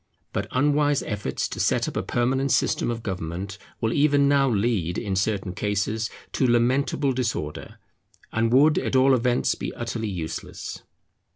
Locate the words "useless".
10.09-10.81